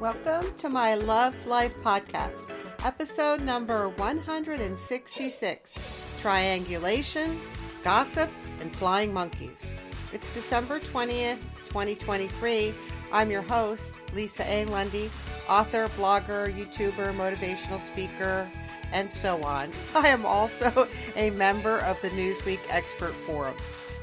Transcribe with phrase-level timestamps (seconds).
[0.00, 2.50] Welcome to my Love Life podcast,
[2.84, 7.40] episode number 166 Triangulation,
[7.82, 8.30] Gossip,
[8.60, 9.66] and Flying Monkeys.
[10.12, 12.74] It's December 20th, 2023.
[13.10, 14.66] I'm your host, Lisa A.
[14.66, 15.08] Lundy,
[15.48, 18.46] author, blogger, YouTuber, motivational speaker,
[18.92, 19.70] and so on.
[19.94, 20.86] I am also
[21.16, 23.56] a member of the Newsweek Expert Forum.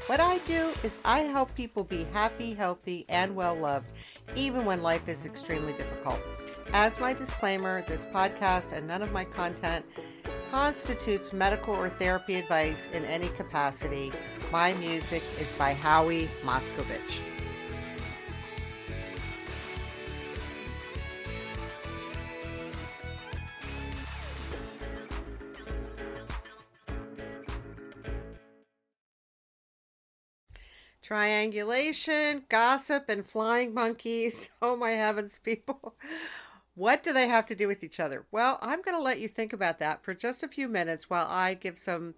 [0.06, 3.90] What I do is I help people be happy, healthy, and well loved,
[4.36, 6.20] even when life is extremely difficult.
[6.74, 9.86] As my disclaimer, this podcast and none of my content
[10.50, 14.12] constitutes medical or therapy advice in any capacity.
[14.52, 17.33] My music is by Howie Moscovich.
[31.04, 34.48] Triangulation, gossip, and flying monkeys.
[34.62, 35.94] Oh my heavens, people.
[36.76, 38.24] What do they have to do with each other?
[38.32, 41.26] Well, I'm going to let you think about that for just a few minutes while
[41.28, 42.14] I give some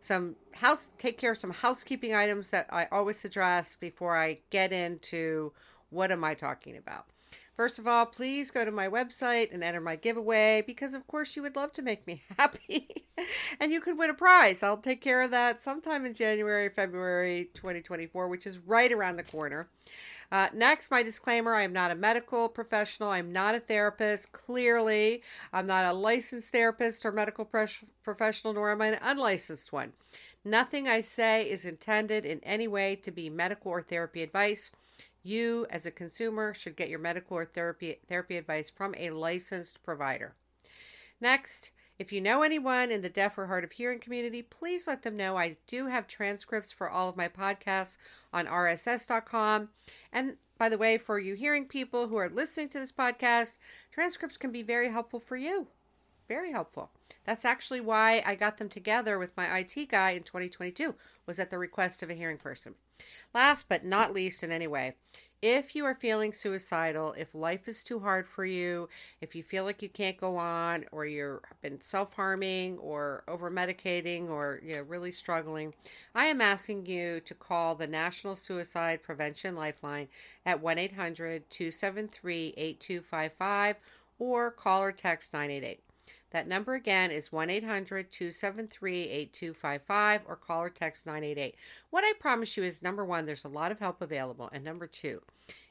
[0.00, 4.72] some house take care of some housekeeping items that I always address before I get
[4.72, 5.52] into
[5.90, 7.04] what am I talking about.
[7.52, 11.36] First of all, please go to my website and enter my giveaway because, of course,
[11.36, 12.88] you would love to make me happy
[13.60, 14.62] and you could win a prize.
[14.62, 19.24] I'll take care of that sometime in January, February 2024, which is right around the
[19.24, 19.68] corner.
[20.32, 23.10] Uh, next, my disclaimer I am not a medical professional.
[23.10, 24.30] I'm not a therapist.
[24.30, 29.92] Clearly, I'm not a licensed therapist or medical professional, nor am I an unlicensed one.
[30.44, 34.70] Nothing I say is intended in any way to be medical or therapy advice.
[35.22, 39.82] You, as a consumer, should get your medical or therapy, therapy advice from a licensed
[39.82, 40.34] provider.
[41.20, 45.02] Next, if you know anyone in the deaf or hard of hearing community, please let
[45.02, 47.98] them know I do have transcripts for all of my podcasts
[48.32, 49.68] on rss.com.
[50.10, 53.58] And by the way, for you hearing people who are listening to this podcast,
[53.92, 55.66] transcripts can be very helpful for you.
[56.26, 56.90] Very helpful.
[57.24, 60.94] That's actually why I got them together with my IT guy in 2022,
[61.26, 62.74] was at the request of a hearing person.
[63.34, 64.94] Last but not least, in any way,
[65.42, 68.90] if you are feeling suicidal, if life is too hard for you,
[69.22, 73.50] if you feel like you can't go on, or you've been self harming, or over
[73.50, 75.72] medicating, or you know, really struggling,
[76.14, 80.08] I am asking you to call the National Suicide Prevention Lifeline
[80.44, 83.76] at 1 800 273 8255
[84.18, 85.80] or call or text 988.
[86.30, 91.56] That number again is 1 800 273 8255 or call or text 988.
[91.90, 94.48] What I promise you is number one, there's a lot of help available.
[94.52, 95.22] And number two,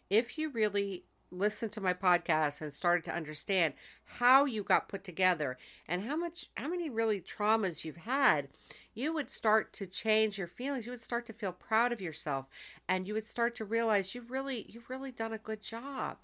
[0.10, 5.04] if you really listen to my podcast and started to understand how you got put
[5.04, 8.48] together and how much how many really traumas you've had
[8.96, 12.48] you would start to change your feelings you would start to feel proud of yourself
[12.88, 16.18] and you would start to realize you really you've really done a good job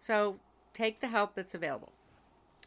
[0.00, 0.36] so
[0.74, 1.92] take the help that's available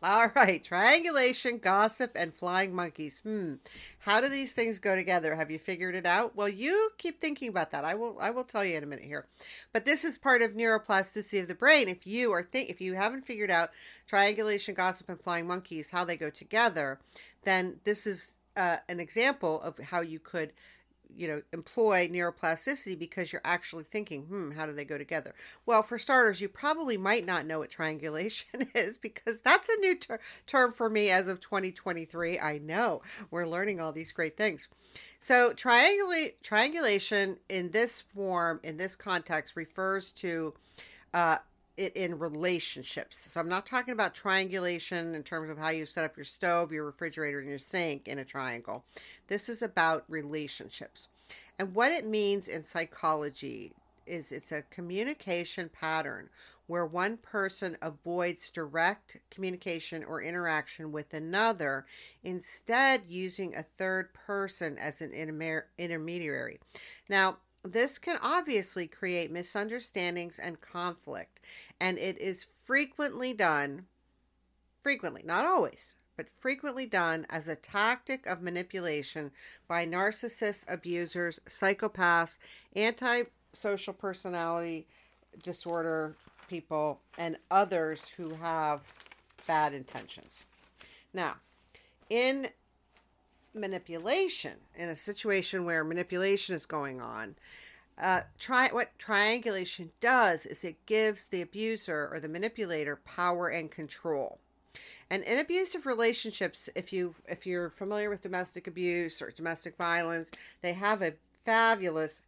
[0.06, 3.20] all right, triangulation, gossip, and flying monkeys.
[3.24, 3.56] Hmm.
[3.98, 5.36] How do these things go together?
[5.36, 6.36] Have you figured it out?
[6.36, 7.84] Well, you keep thinking about that.
[7.84, 9.26] I will I will tell you in a minute here.
[9.74, 11.90] But this is part of neuroplasticity of the brain.
[11.90, 13.72] If you are think if you haven't figured out
[14.06, 17.00] triangulation, gossip, and flying monkeys, how they go together,
[17.44, 20.54] then this is uh, an example of how you could
[21.16, 25.34] you know employ neuroplasticity because you're actually thinking hmm how do they go together?
[25.66, 29.96] Well for starters you probably might not know what triangulation is because that's a new
[29.96, 33.02] ter- term for me as of 2023 i know.
[33.32, 34.68] We're learning all these great things.
[35.20, 40.54] So triangula- triangulation in this form in this context refers to
[41.14, 41.38] uh,
[41.78, 43.18] it in relationships.
[43.32, 46.72] So I'm not talking about triangulation in terms of how you set up your stove,
[46.72, 48.84] your refrigerator, and your sink in a triangle.
[49.28, 51.08] This is about relationships.
[51.60, 53.74] And what it means in psychology
[54.06, 56.30] is it's a communication pattern
[56.68, 61.86] where one person avoids direct communication or interaction with another,
[62.24, 66.60] instead using a third person as an intermediary.
[67.08, 71.40] Now, this can obviously create misunderstandings and conflict,
[71.80, 73.86] and it is frequently done,
[74.80, 79.32] frequently, not always, but frequently done as a tactic of manipulation
[79.68, 82.38] by narcissists, abusers, psychopaths,
[82.76, 84.86] antisocial personality
[85.44, 86.16] disorder
[86.48, 88.82] people, and others who have
[89.48, 90.46] bad intentions.
[91.14, 91.36] Now,
[92.10, 92.48] in
[93.56, 97.36] manipulation in a situation where manipulation is going on
[98.02, 103.72] uh, try what triangulation does is it gives the abuser or the manipulator power and
[103.72, 104.38] control
[105.10, 110.30] and in abusive relationships if you if you're familiar with domestic abuse or domestic violence
[110.62, 111.14] they have a
[111.46, 112.20] fabulous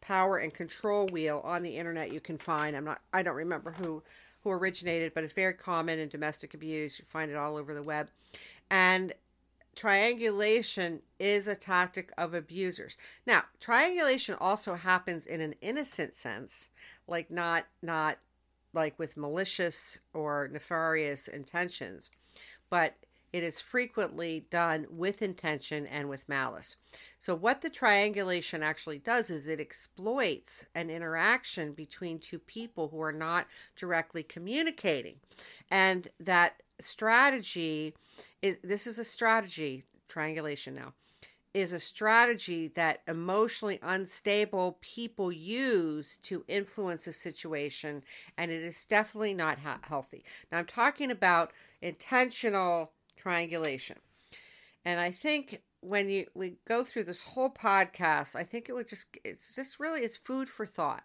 [0.00, 3.72] power and control wheel on the internet you can find i'm not i don't remember
[3.72, 4.02] who
[4.44, 6.98] who originated, but it's very common in domestic abuse.
[6.98, 8.10] You find it all over the web.
[8.70, 9.12] And
[9.74, 12.96] triangulation is a tactic of abusers.
[13.26, 16.70] Now, triangulation also happens in an innocent sense,
[17.06, 18.18] like not not
[18.72, 22.10] like with malicious or nefarious intentions,
[22.70, 22.96] but
[23.34, 26.76] it is frequently done with intention and with malice.
[27.18, 33.00] So, what the triangulation actually does is it exploits an interaction between two people who
[33.02, 35.16] are not directly communicating.
[35.68, 37.94] And that strategy
[38.42, 40.92] is this is a strategy, triangulation now,
[41.54, 48.02] is a strategy that emotionally unstable people use to influence a situation,
[48.36, 50.24] and it is definitely not healthy.
[50.50, 53.98] Now, I'm talking about intentional triangulation.
[54.84, 58.88] And I think when you we go through this whole podcast, I think it would
[58.88, 61.04] just it's just really it's food for thought.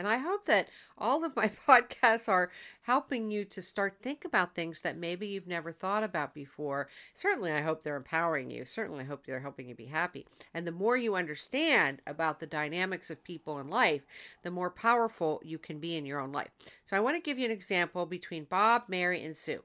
[0.00, 2.50] And I hope that all of my podcasts are
[2.80, 6.88] helping you to start think about things that maybe you've never thought about before.
[7.12, 8.64] Certainly I hope they're empowering you.
[8.64, 10.26] Certainly I hope they're helping you be happy.
[10.54, 14.00] And the more you understand about the dynamics of people in life,
[14.42, 16.48] the more powerful you can be in your own life.
[16.86, 19.62] So I want to give you an example between Bob, Mary, and Sue.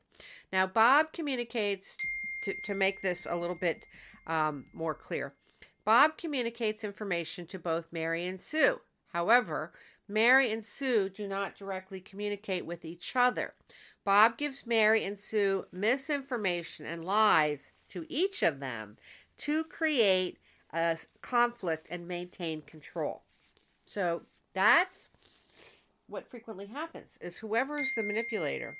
[0.51, 1.95] Now, Bob communicates
[2.41, 3.87] to, to make this a little bit
[4.27, 5.33] um, more clear.
[5.85, 8.81] Bob communicates information to both Mary and Sue.
[9.15, 9.71] However,
[10.07, 13.53] Mary and Sue do not directly communicate with each other.
[14.03, 18.97] Bob gives Mary and Sue misinformation and lies to each of them
[19.37, 20.37] to create
[20.73, 23.23] a conflict and maintain control.
[23.85, 24.21] So
[24.53, 25.09] that's
[26.07, 28.77] what frequently happens is whoever's the manipulator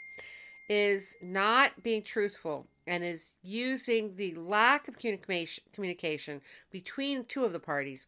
[0.69, 6.42] is not being truthful and is using the lack of communication
[6.72, 8.07] between two of the parties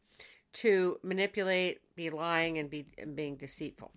[0.62, 3.92] to manipulate, be lying, and be and being deceitful.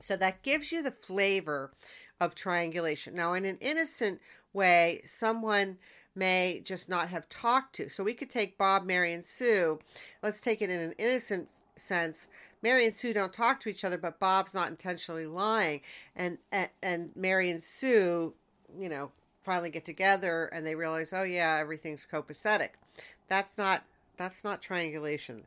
[0.00, 1.72] So that gives you the flavor
[2.20, 3.14] of triangulation.
[3.14, 4.20] Now, in an innocent
[4.52, 5.78] way, someone
[6.14, 7.88] may just not have talked to.
[7.88, 9.78] So we could take Bob, Mary, and Sue.
[10.22, 12.28] Let's take it in an innocent sense.
[12.62, 15.80] Mary and Sue don't talk to each other, but Bob's not intentionally lying,
[16.16, 18.34] and and, and Mary and Sue,
[18.78, 19.10] you know,
[19.42, 22.70] finally get together and they realize, oh yeah, everything's copacetic.
[23.28, 23.84] That's not
[24.16, 25.44] that's not triangulation.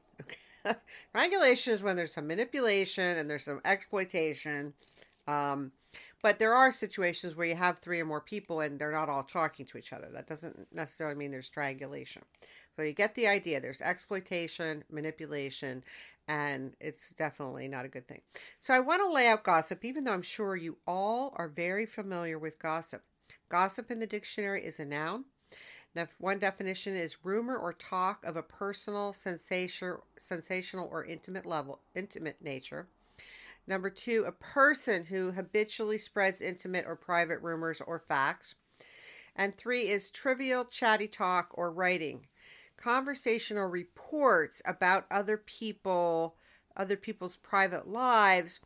[1.14, 4.74] Triangulation is when there's some manipulation and there's some exploitation.
[5.28, 5.72] Um,
[6.22, 9.24] but there are situations where you have three or more people and they're not all
[9.24, 10.10] talking to each other.
[10.12, 12.24] That doesn't necessarily mean there's triangulation.
[12.76, 13.60] So you get the idea.
[13.60, 15.84] There's exploitation, manipulation,
[16.28, 18.22] and it's definitely not a good thing.
[18.62, 21.86] So I want to lay out gossip, even though I'm sure you all are very
[21.86, 23.04] familiar with gossip.
[23.50, 25.26] Gossip in the dictionary is a noun.
[26.18, 32.42] One definition is rumor or talk of a personal, sensation, sensational, or intimate level, intimate
[32.42, 32.88] nature.
[33.66, 38.56] Number two, a person who habitually spreads intimate or private rumors or facts.
[39.36, 42.28] And three is trivial, chatty talk or writing
[42.78, 46.36] conversational reports about other people,
[46.78, 48.60] other people's private lives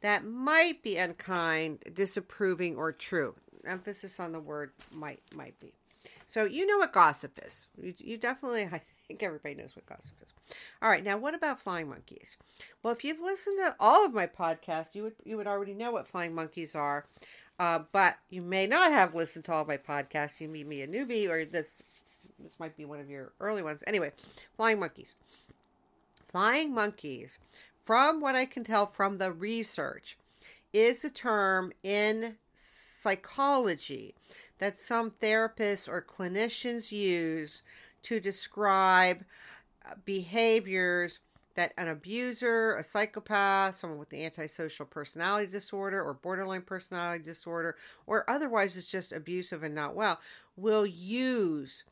[0.00, 3.34] that might be unkind, disapproving, or true.
[3.64, 5.72] Emphasis on the word might might be.
[6.28, 7.68] So you know what gossip is.
[7.80, 10.34] You, you definitely, I think everybody knows what gossip is.
[10.80, 12.36] All right, now what about flying monkeys?
[12.82, 15.90] Well, if you've listened to all of my podcasts, you would you would already know
[15.90, 17.06] what flying monkeys are.
[17.58, 20.38] Uh, but you may not have listened to all my podcasts.
[20.38, 21.82] You may be a newbie, or this
[22.38, 23.82] this might be one of your early ones.
[23.86, 24.12] Anyway,
[24.56, 25.14] flying monkeys.
[26.30, 27.38] Flying monkeys,
[27.84, 30.18] from what I can tell from the research,
[30.74, 34.14] is the term in psychology
[34.58, 37.62] that some therapists or clinicians use
[38.02, 39.24] to describe
[39.86, 41.20] uh, behaviors
[41.58, 47.74] that an abuser, a psychopath, someone with the antisocial personality disorder or borderline personality disorder,
[48.06, 50.20] or otherwise is just abusive and not well,
[50.56, 51.82] will use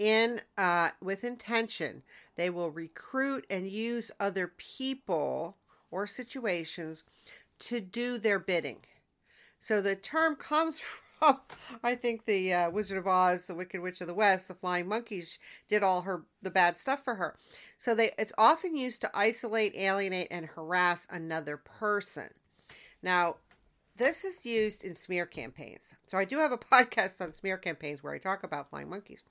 [0.00, 2.02] in uh, with intention.
[2.34, 5.56] They will recruit and use other people
[5.92, 7.04] or situations
[7.60, 8.78] to do their bidding.
[9.60, 11.05] So the term comes from,
[11.82, 14.88] I think, the uh, Wizard of Oz, the Wicked Witch of the West, the Flying
[14.88, 17.36] Monkeys did all her the bad stuff for her.
[17.78, 22.28] So they it's often used to isolate, alienate, and harass another person.
[23.02, 23.36] Now,
[23.96, 25.94] this is used in smear campaigns.
[26.06, 29.22] So I do have a podcast on smear campaigns where I talk about flying monkeys.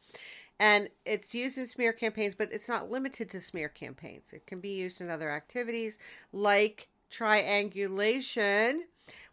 [0.60, 4.32] And it's used in smear campaigns, but it's not limited to smear campaigns.
[4.32, 5.98] It can be used in other activities
[6.32, 8.86] like triangulation,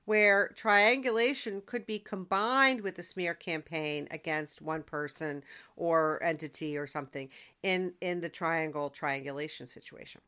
[0.05, 5.43] where triangulation could be combined with a smear campaign against one person
[5.77, 7.29] or entity or something
[7.63, 10.21] in, in the triangle triangulation situation.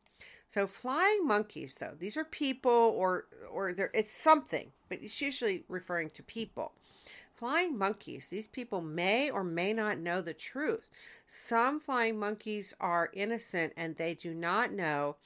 [0.47, 6.11] So flying monkeys, though, these are people or or it's something, but it's usually referring
[6.11, 6.73] to people.
[7.33, 10.89] Flying monkeys, these people may or may not know the truth.
[11.27, 15.17] Some flying monkeys are innocent and they do not know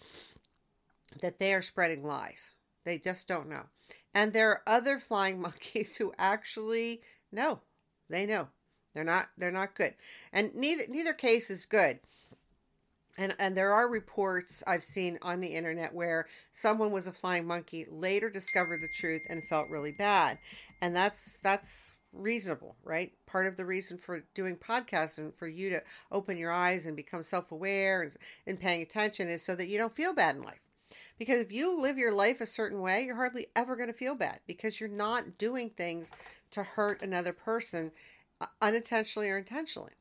[1.22, 2.51] that they are spreading lies.
[2.84, 3.65] They just don't know.
[4.13, 7.01] And there are other flying monkeys who actually
[7.31, 7.61] know.
[8.09, 8.49] They know.
[8.93, 9.93] They're not they're not good.
[10.33, 11.99] And neither neither case is good.
[13.17, 17.45] And, and there are reports I've seen on the internet where someone was a flying
[17.45, 20.39] monkey, later discovered the truth and felt really bad.
[20.81, 23.11] And that's that's reasonable, right?
[23.25, 26.95] Part of the reason for doing podcasts and for you to open your eyes and
[26.95, 28.15] become self-aware and,
[28.47, 30.68] and paying attention is so that you don't feel bad in life.
[31.19, 34.15] Because if you live your life a certain way, you're hardly ever going to feel
[34.15, 36.11] bad because you're not doing things
[36.51, 37.91] to hurt another person
[38.41, 39.91] uh, unintentionally or intentionally.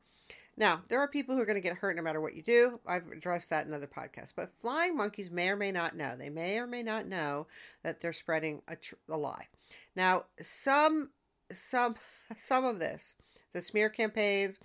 [0.57, 2.79] Now, there are people who are going to get hurt no matter what you do.
[2.87, 4.33] I've addressed that in other podcasts.
[4.35, 6.15] But flying monkeys may or may not know.
[6.17, 7.47] They may or may not know
[7.83, 9.47] that they're spreading a, tr- a lie.
[9.95, 11.11] Now, some
[11.51, 11.95] some
[12.37, 13.15] some of this,
[13.53, 14.59] the smear campaigns,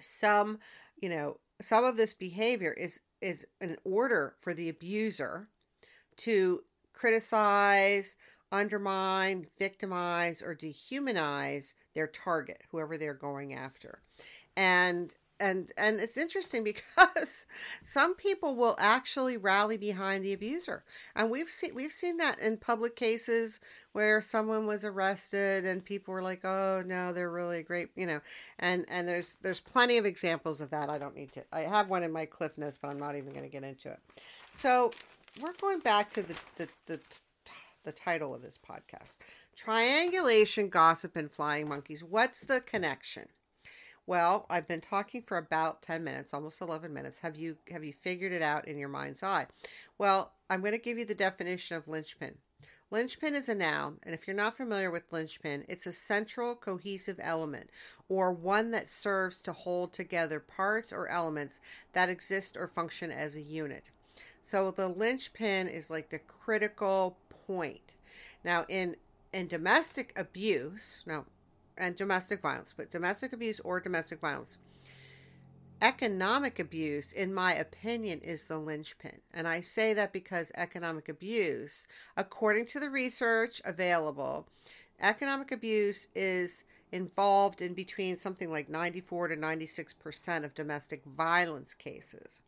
[0.00, 0.58] some,
[1.00, 5.48] you know, some of this behavior is is an order for the abuser
[6.18, 8.16] to criticize,
[8.50, 14.02] undermine, victimize, or dehumanize their target, whoever they're going after.
[14.56, 17.46] And and and it's interesting because
[17.82, 20.84] some people will actually rally behind the abuser.
[21.14, 23.60] And we've seen we've seen that in public cases
[23.92, 28.20] where someone was arrested and people were like oh no they're really great you know
[28.58, 30.90] and and there's there's plenty of examples of that.
[30.90, 33.30] I don't need to i have one in my cliff notes but i'm not even
[33.30, 33.98] going to get into it.
[34.52, 34.90] So
[35.40, 37.00] we're going back to the the, the
[37.84, 39.16] the title of this podcast
[39.56, 42.04] triangulation gossip and flying monkeys.
[42.04, 43.28] What's the connection
[44.08, 47.20] well, I've been talking for about 10 minutes, almost 11 minutes.
[47.20, 49.46] Have you have you figured it out in your mind's eye?
[49.98, 52.34] Well, I'm going to give you the definition of linchpin.
[52.90, 57.20] Linchpin is a noun, and if you're not familiar with linchpin, it's a central cohesive
[57.22, 57.68] element
[58.08, 61.60] or one that serves to hold together parts or elements
[61.92, 63.90] that exist or function as a unit.
[64.40, 67.92] So the linchpin is like the critical point.
[68.42, 68.96] Now in
[69.34, 71.26] in domestic abuse, now
[71.78, 74.58] and domestic violence, but domestic abuse or domestic violence.
[75.80, 79.20] Economic abuse, in my opinion, is the linchpin.
[79.32, 84.48] And I say that because economic abuse, according to the research available,
[85.00, 92.42] economic abuse is involved in between something like 94 to 96% of domestic violence cases.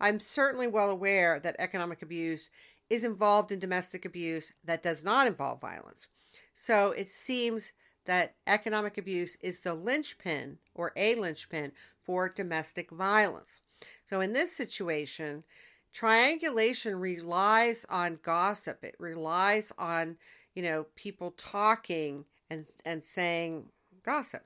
[0.00, 2.50] I'm certainly well aware that economic abuse
[2.88, 6.06] is involved in domestic abuse that does not involve violence.
[6.54, 7.72] So it seems
[8.06, 13.60] that economic abuse is the linchpin or a linchpin for domestic violence.
[14.04, 15.44] So in this situation,
[15.92, 18.84] triangulation relies on gossip.
[18.84, 20.16] It relies on,
[20.54, 23.66] you know, people talking and and saying
[24.04, 24.44] gossip.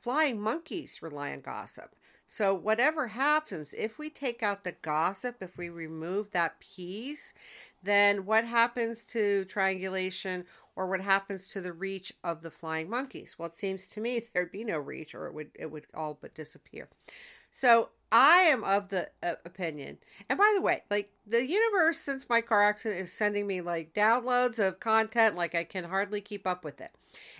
[0.00, 1.96] Flying monkeys rely on gossip.
[2.28, 7.34] So whatever happens, if we take out the gossip, if we remove that piece,
[7.82, 10.44] then what happens to triangulation
[10.76, 13.36] or what happens to the reach of the flying monkeys?
[13.38, 16.18] Well, it seems to me there'd be no reach or it would it would all
[16.20, 16.88] but disappear.
[17.50, 19.98] So I am of the uh, opinion.
[20.28, 23.94] And by the way, like the universe since my car accident is sending me like
[23.94, 26.90] downloads of content like I can hardly keep up with it.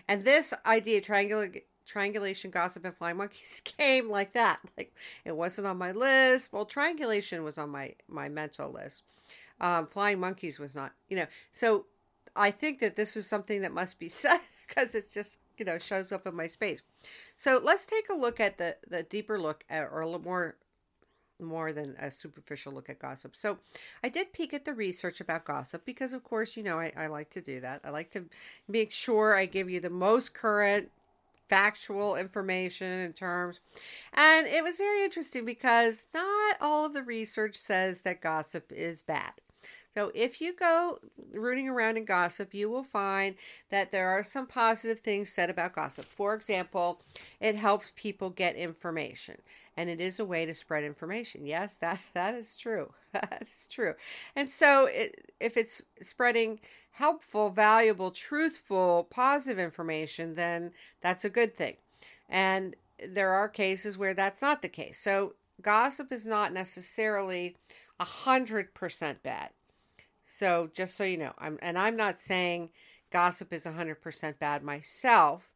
[0.09, 1.53] And this idea triangular
[1.91, 4.95] triangulation gossip and flying monkeys came like that like
[5.25, 9.03] it wasn't on my list well triangulation was on my my mental list
[9.61, 11.85] um, flying monkeys was not you know so
[12.37, 15.79] i think that this is something that must be said because it's just you know
[15.79, 16.83] shows up in my space
[17.37, 20.57] so let's take a look at the the deeper look at, or a little more
[21.41, 23.35] more than a superficial look at gossip.
[23.35, 23.59] So
[24.05, 27.07] I did peek at the research about gossip because, of course, you know, I, I,
[27.07, 27.81] like to do that.
[27.85, 28.27] I like to
[28.69, 30.91] make sure I give you the most current
[31.49, 33.61] factual information and terms.
[34.15, 39.03] And it was very interesting because not all of the research says that gossip is
[39.03, 39.33] bad.
[39.97, 41.01] So if you go
[41.33, 43.35] rooting around in gossip, you will find
[43.71, 46.05] that there are some positive things said about gossip.
[46.05, 47.03] For example,
[47.41, 49.37] it helps people get information
[49.77, 51.45] and it is a way to spread information.
[51.45, 52.93] Yes, that that is true.
[53.13, 53.95] That's true.
[54.37, 56.61] And so it, if it's spreading
[56.93, 61.77] helpful, valuable, truthful, positive information, then that's a good thing.
[62.29, 62.77] And
[63.09, 64.99] there are cases where that's not the case.
[64.99, 67.57] So gossip is not necessarily
[67.99, 69.51] a hundred percent bad.
[70.31, 72.71] So just so you know, I'm and I'm not saying
[73.11, 75.50] gossip is 100% bad myself.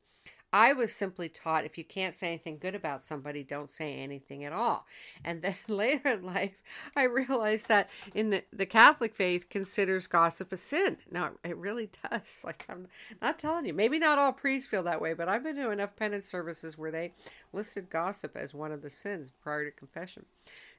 [0.54, 4.44] I was simply taught if you can't say anything good about somebody, don't say anything
[4.44, 4.86] at all.
[5.24, 6.62] And then later in life,
[6.94, 10.98] I realized that in the, the Catholic faith considers gossip a sin.
[11.10, 12.42] Now, it really does.
[12.44, 12.86] Like, I'm
[13.20, 13.74] not telling you.
[13.74, 16.92] Maybe not all priests feel that way, but I've been to enough penance services where
[16.92, 17.12] they
[17.52, 20.24] listed gossip as one of the sins prior to confession.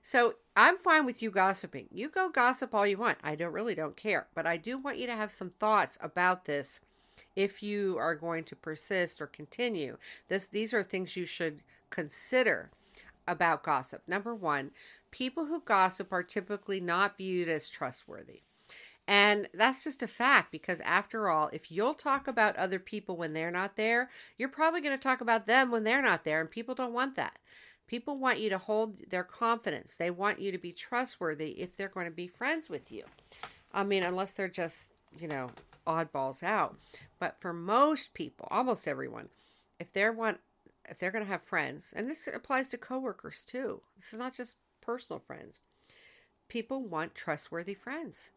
[0.01, 1.89] So I'm fine with you gossiping.
[1.91, 3.17] You go gossip all you want.
[3.25, 4.27] I don't really don't care.
[4.35, 6.79] But I do want you to have some thoughts about this
[7.35, 9.97] if you are going to persist or continue.
[10.27, 12.71] This these are things you should consider
[13.27, 14.01] about gossip.
[14.07, 14.71] Number 1,
[15.11, 18.41] people who gossip are typically not viewed as trustworthy.
[19.07, 23.33] And that's just a fact because, after all, if you'll talk about other people when
[23.33, 26.49] they're not there, you're probably going to talk about them when they're not there, and
[26.49, 27.37] people don't want that.
[27.87, 29.93] People want you to hold their confidence.
[29.93, 33.03] They want you to be trustworthy if they're going to be friends with you.
[33.73, 34.89] I mean, unless they're just,
[35.19, 35.51] you know,
[35.85, 36.77] oddballs out.
[37.19, 39.29] But for most people, almost everyone,
[39.79, 40.39] if they're want
[40.87, 43.81] if they're going to have friends, and this applies to coworkers too.
[43.95, 45.59] This is not just personal friends.
[46.47, 48.29] People want trustworthy friends.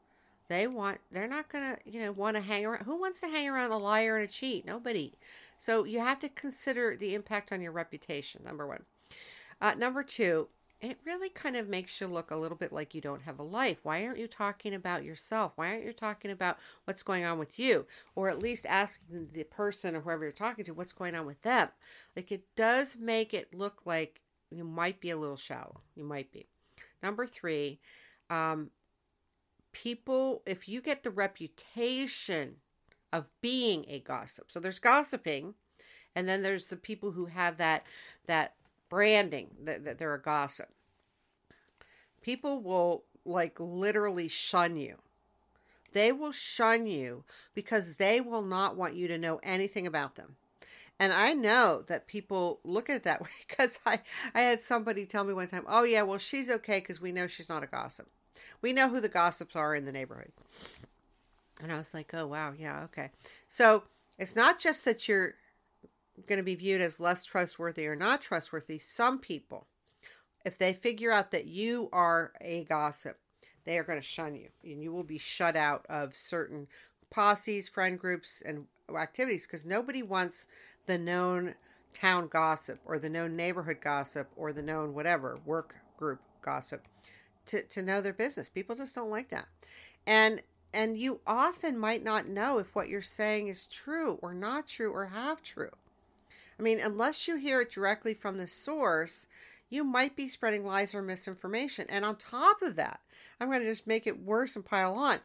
[0.48, 2.84] They want they're not going to, you know, want to hang around.
[2.84, 4.64] Who wants to hang around a liar and a cheat?
[4.64, 5.12] Nobody.
[5.58, 8.42] So you have to consider the impact on your reputation.
[8.44, 8.82] Number 1.
[9.60, 10.48] Uh, number 2,
[10.80, 13.44] it really kind of makes you look a little bit like you don't have a
[13.44, 13.78] life.
[13.82, 15.52] Why aren't you talking about yourself?
[15.56, 17.86] Why aren't you talking about what's going on with you?
[18.14, 21.42] Or at least asking the person or whoever you're talking to what's going on with
[21.42, 21.68] them.
[22.14, 24.20] Like it does make it look like
[24.50, 25.80] you might be a little shallow.
[25.96, 26.46] You might be.
[27.02, 27.80] Number three,
[28.30, 28.70] um,
[29.72, 32.56] people, if you get the reputation
[33.12, 35.54] of being a gossip, so there's gossiping,
[36.14, 37.84] and then there's the people who have that
[38.26, 38.54] that
[38.88, 40.68] branding that, that they're a gossip.
[42.22, 44.96] People will like literally shun you.
[45.92, 50.36] They will shun you because they will not want you to know anything about them.
[51.00, 54.00] And I know that people look at it that way because I,
[54.34, 57.26] I had somebody tell me one time, oh, yeah, well, she's okay because we know
[57.26, 58.08] she's not a gossip.
[58.60, 60.32] We know who the gossips are in the neighborhood.
[61.62, 63.10] And I was like, oh, wow, yeah, okay.
[63.48, 63.84] So
[64.18, 65.34] it's not just that you're
[66.26, 69.66] going to be viewed as less trustworthy or not trustworthy, some people,
[70.44, 73.18] if they figure out that you are a gossip,
[73.64, 76.66] they are going to shun you and you will be shut out of certain
[77.10, 78.64] posses, friend groups, and
[78.96, 80.46] activities because nobody wants
[80.86, 81.54] the known
[81.92, 86.86] town gossip or the known neighborhood gossip or the known whatever work group gossip
[87.46, 88.48] to, to know their business.
[88.48, 89.46] People just don't like that.
[90.06, 90.42] And
[90.74, 94.92] and you often might not know if what you're saying is true or not true
[94.92, 95.70] or half true.
[96.58, 99.26] I mean, unless you hear it directly from the source,
[99.70, 101.86] you might be spreading lies or misinformation.
[101.88, 103.00] And on top of that,
[103.40, 105.18] I'm going to just make it worse and pile on.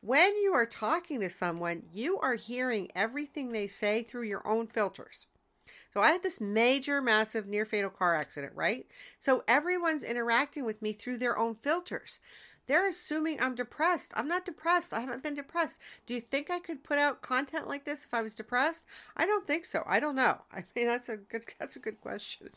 [0.00, 4.66] When you are talking to someone, you are hearing everything they say through your own
[4.66, 5.26] filters.
[5.92, 8.86] So I had this major, massive, near fatal car accident, right?
[9.18, 12.20] So everyone's interacting with me through their own filters.
[12.66, 14.12] They're assuming I'm depressed.
[14.16, 14.94] I'm not depressed.
[14.94, 15.80] I haven't been depressed.
[16.06, 18.86] Do you think I could put out content like this if I was depressed?
[19.16, 19.82] I don't think so.
[19.86, 20.38] I don't know.
[20.52, 22.48] I mean, that's a good that's a good question.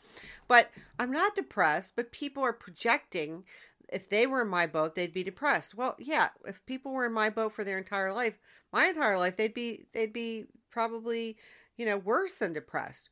[0.46, 3.44] But I'm not depressed, but people are projecting
[3.90, 5.74] if they were in my boat, they'd be depressed.
[5.74, 8.38] Well, yeah, if people were in my boat for their entire life,
[8.72, 11.36] my entire life, they'd be they'd be probably,
[11.76, 13.08] you know, worse than depressed.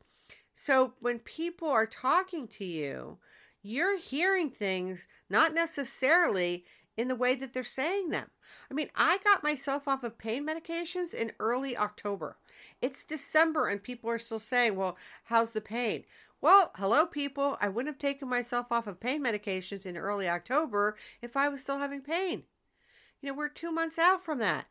[0.54, 3.18] So when people are talking to you,
[3.62, 6.64] you're hearing things not necessarily
[6.96, 8.30] in the way that they're saying them.
[8.70, 12.38] I mean, I got myself off of pain medications in early October.
[12.80, 16.04] It's December and people are still saying, well, how's the pain?
[16.40, 17.56] Well, hello, people.
[17.60, 21.62] I wouldn't have taken myself off of pain medications in early October if I was
[21.62, 22.44] still having pain.
[23.20, 24.66] You know, we're two months out from that.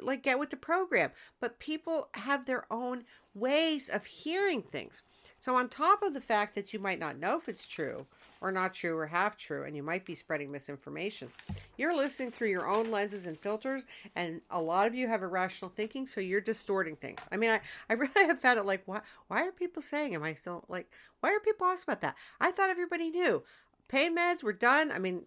[0.00, 1.10] Like, get with the program.
[1.38, 3.04] But people have their own
[3.34, 5.02] ways of hearing things.
[5.42, 8.06] So, on top of the fact that you might not know if it's true
[8.40, 11.30] or not true or half true, and you might be spreading misinformation,
[11.76, 15.72] you're listening through your own lenses and filters, and a lot of you have irrational
[15.74, 17.26] thinking, so you're distorting things.
[17.32, 20.22] I mean, I, I really have found it like, why, why are people saying, am
[20.22, 22.16] I still like, why are people asking about that?
[22.40, 23.42] I thought everybody knew.
[23.88, 24.92] Pain meds were done.
[24.92, 25.24] I mean,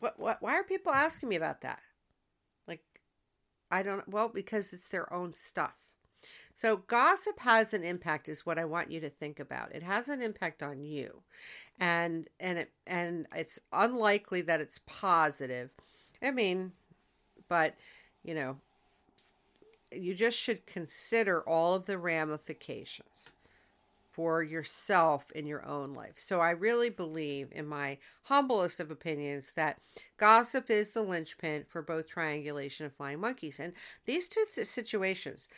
[0.00, 1.80] what, what, why are people asking me about that?
[2.66, 2.80] Like,
[3.70, 5.74] I don't, well, because it's their own stuff.
[6.52, 9.74] So gossip has an impact is what I want you to think about.
[9.74, 11.22] It has an impact on you.
[11.80, 15.70] And and it and it's unlikely that it's positive.
[16.22, 16.72] I mean,
[17.48, 17.74] but
[18.22, 18.56] you know,
[19.92, 23.30] you just should consider all of the ramifications
[24.14, 26.14] for yourself in your own life.
[26.16, 29.80] So I really believe, in my humblest of opinions, that
[30.18, 33.58] gossip is the linchpin for both triangulation and flying monkeys.
[33.58, 33.72] And
[34.04, 35.48] these two th- situations,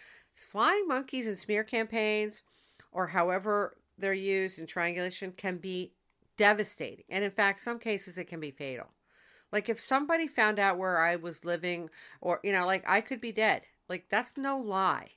[0.45, 2.43] flying monkeys and smear campaigns
[2.93, 5.93] or however they're used in triangulation can be
[6.37, 7.05] devastating.
[7.09, 8.89] And in fact, some cases it can be fatal.
[9.53, 11.89] Like if somebody found out where I was living
[12.21, 13.63] or you know, like I could be dead.
[13.89, 15.11] Like that's no lie.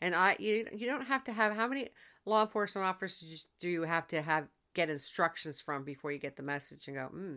[0.00, 1.88] And I you you don't have to have how many
[2.24, 6.42] law enforcement officers do you have to have get instructions from before you get the
[6.42, 7.36] message and go, hmm,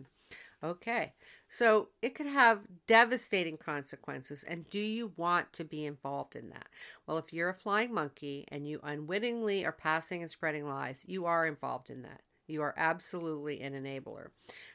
[0.62, 1.12] okay.
[1.50, 4.44] So it could have devastating consequences.
[4.44, 6.66] And do you want to be involved in that?
[7.06, 11.24] Well, if you're a flying monkey and you unwittingly are passing and spreading lies, you
[11.24, 12.20] are involved in that.
[12.48, 14.28] You are absolutely an enabler.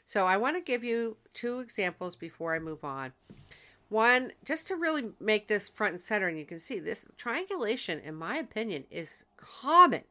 [0.05, 3.13] So I want to give you two examples before I move on.
[3.89, 7.99] One, just to really make this front and center, and you can see this triangulation,
[7.99, 10.03] in my opinion, is common,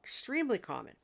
[0.00, 0.94] extremely common.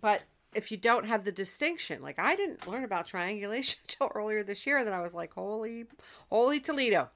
[0.00, 0.22] But
[0.56, 4.66] if you don't have the distinction, like I didn't learn about triangulation until earlier this
[4.66, 5.84] year, that I was like, holy,
[6.30, 7.10] holy Toledo.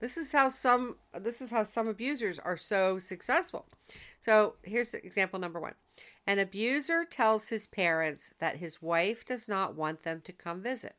[0.00, 3.66] This is how some this is how some abusers are so successful.
[4.20, 5.74] So here's example number one.
[6.26, 10.96] An abuser tells his parents that his wife does not want them to come visit.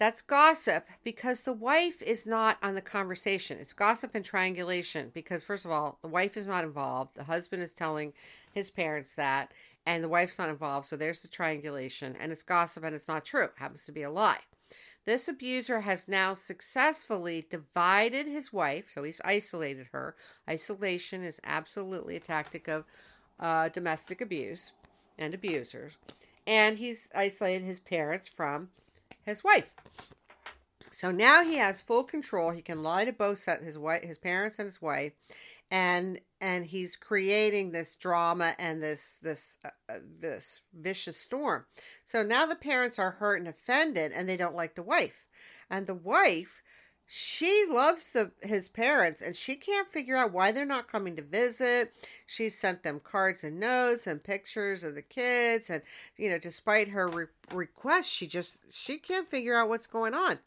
[0.00, 3.58] That's gossip because the wife is not on the conversation.
[3.60, 7.16] It's gossip and triangulation because, first of all, the wife is not involved.
[7.16, 8.14] The husband is telling
[8.54, 9.52] his parents that,
[9.84, 10.86] and the wife's not involved.
[10.86, 13.44] So there's the triangulation, and it's gossip and it's not true.
[13.44, 14.40] It happens to be a lie.
[15.04, 20.16] This abuser has now successfully divided his wife, so he's isolated her.
[20.48, 22.86] Isolation is absolutely a tactic of
[23.38, 24.72] uh, domestic abuse
[25.18, 25.92] and abusers.
[26.46, 28.70] And he's isolated his parents from
[29.30, 29.70] his wife.
[30.90, 32.50] So now he has full control.
[32.50, 35.12] He can lie to both his wife, his parents, and his wife,
[35.70, 41.64] and and he's creating this drama and this this uh, uh, this vicious storm.
[42.04, 45.26] So now the parents are hurt and offended, and they don't like the wife,
[45.70, 46.62] and the wife.
[47.12, 51.22] She loves the his parents and she can't figure out why they're not coming to
[51.22, 51.92] visit.
[52.24, 55.82] She sent them cards and notes and pictures of the kids and
[56.16, 60.38] you know despite her re- request she just she can't figure out what's going on.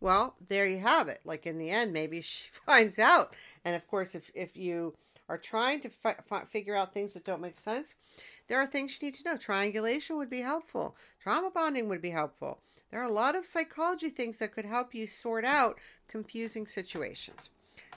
[0.00, 1.20] Well, there you have it.
[1.24, 3.34] Like in the end, maybe she finds out.
[3.64, 4.94] And of course, if, if you
[5.28, 7.94] are trying to fi- fi- figure out things that don't make sense,
[8.48, 9.36] there are things you need to know.
[9.36, 12.60] Triangulation would be helpful, trauma bonding would be helpful.
[12.90, 17.50] There are a lot of psychology things that could help you sort out confusing situations.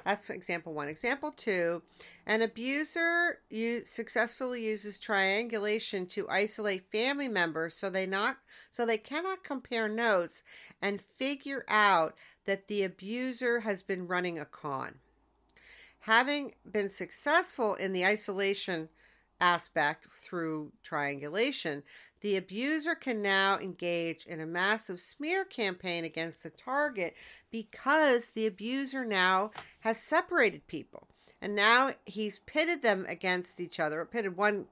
[0.04, 0.88] That's example one.
[0.88, 1.82] Example two
[2.26, 3.40] an abuser
[3.84, 8.38] successfully uses triangulation to isolate family members so they not
[8.72, 10.44] so they cannot compare notes
[10.82, 12.16] and figure out
[12.46, 15.00] that the abuser has been running a con.
[16.02, 18.90] Having been successful in the isolation
[19.40, 21.84] aspect through triangulation,
[22.22, 27.16] the abuser can now engage in a massive smear campaign against the target
[27.52, 31.08] because the abuser now has separated people.
[31.42, 34.66] And now he's pitted them against each other, pitted one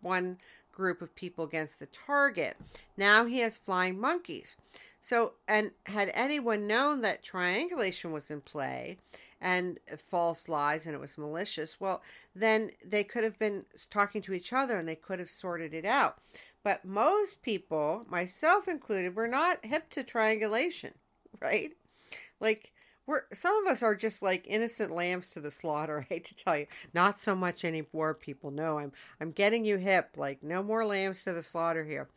[0.00, 0.38] one
[0.72, 2.56] group of people against the target.
[2.96, 4.56] Now he has flying monkeys.
[5.00, 8.98] So, and had anyone known that triangulation was in play
[9.44, 12.02] and false lies and it was malicious, well,
[12.34, 15.84] then they could have been talking to each other and they could have sorted it
[15.84, 16.16] out.
[16.62, 20.94] But most people, myself included, we're not hip to triangulation,
[21.42, 21.72] right?
[22.40, 22.72] Like
[23.06, 26.06] we're some of us are just like innocent lambs to the slaughter.
[26.10, 28.14] I hate to tell you, not so much anymore.
[28.14, 30.12] People know I'm I'm getting you hip.
[30.16, 32.08] Like no more lambs to the slaughter here.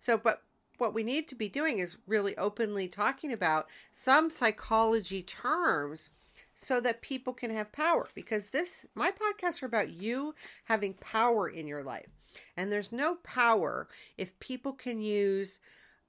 [0.00, 0.42] So, but
[0.76, 6.10] what we need to be doing is really openly talking about some psychology terms
[6.54, 11.48] so that people can have power because this my podcasts are about you having power
[11.48, 12.08] in your life
[12.56, 15.60] and there's no power if people can use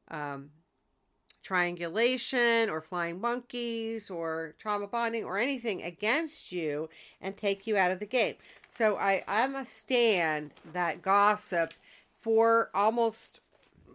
[0.10, 0.50] um,
[1.46, 6.90] triangulation or flying monkeys or trauma bonding or anything against you
[7.22, 8.34] and take you out of the game.
[8.68, 11.74] So I, I'm a stand that gossip
[12.20, 13.42] for almost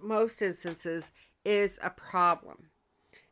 [0.01, 1.11] most instances
[1.45, 2.71] is a problem.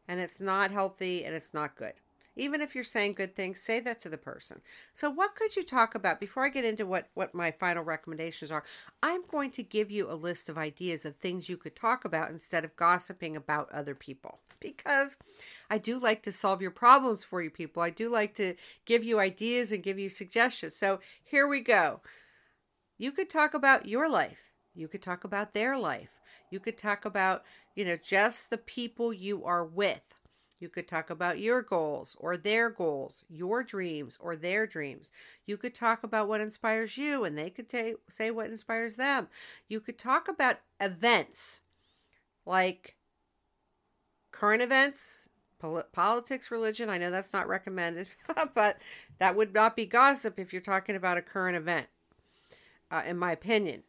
[0.09, 1.93] And it's not healthy and it's not good.
[2.39, 4.61] Even if you're saying good things, say that to the person.
[4.95, 6.21] So, what could you talk about?
[6.21, 8.65] Before I get into what, what my final recommendations are,
[9.03, 12.31] I'm going to give you a list of ideas of things you could talk about
[12.31, 14.39] instead of gossiping about other people.
[14.61, 15.17] Because
[15.71, 17.83] I do like to solve your problems for you people.
[17.83, 18.55] I do like to
[18.87, 20.75] give you ideas and give you suggestions.
[20.75, 22.01] So, here we go.
[22.99, 24.53] You could talk about your life.
[24.75, 26.11] You could talk about their life.
[26.51, 30.18] You could talk about, you know, just the people you are with.
[30.61, 35.11] You could talk about your goals or their goals, your dreams or their dreams.
[35.47, 39.29] You could talk about what inspires you and they could t- say what inspires them.
[39.69, 41.61] You could talk about events
[42.45, 42.97] like
[44.33, 46.89] current events, pol- politics, religion.
[46.89, 48.09] I know that's not recommended,
[48.55, 48.79] but
[49.19, 51.87] that would not be gossip if you're talking about a current event,
[52.91, 53.85] uh, in my opinion.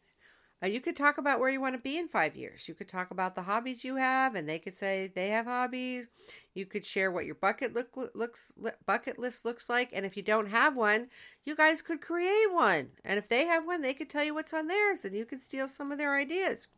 [0.62, 2.68] You could talk about where you want to be in five years.
[2.68, 6.10] You could talk about the hobbies you have, and they could say they have hobbies.
[6.54, 8.52] You could share what your bucket look looks
[8.84, 11.08] bucket list looks like, and if you don't have one,
[11.44, 12.90] you guys could create one.
[13.06, 15.40] And if they have one, they could tell you what's on theirs, and you could
[15.40, 16.68] steal some of their ideas.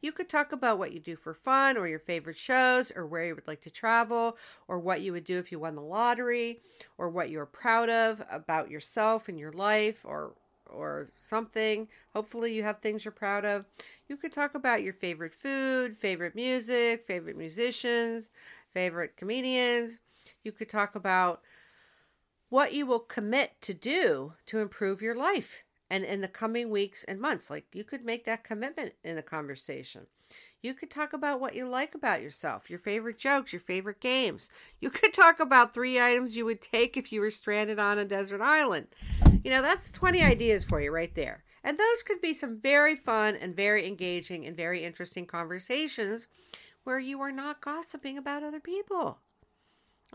[0.00, 3.26] You could talk about what you do for fun, or your favorite shows, or where
[3.26, 6.60] you would like to travel, or what you would do if you won the lottery,
[6.96, 10.34] or what you're proud of about yourself and your life, or
[10.70, 11.88] or something.
[12.14, 13.64] Hopefully, you have things you're proud of.
[14.08, 18.30] You could talk about your favorite food, favorite music, favorite musicians,
[18.72, 19.98] favorite comedians.
[20.42, 21.42] You could talk about
[22.48, 27.04] what you will commit to do to improve your life and in the coming weeks
[27.04, 27.50] and months.
[27.50, 30.06] Like you could make that commitment in a conversation.
[30.66, 34.50] You could talk about what you like about yourself, your favorite jokes, your favorite games.
[34.80, 38.04] You could talk about three items you would take if you were stranded on a
[38.04, 38.88] desert island.
[39.44, 41.44] You know, that's 20 ideas for you right there.
[41.62, 46.26] And those could be some very fun and very engaging and very interesting conversations
[46.82, 49.18] where you are not gossiping about other people.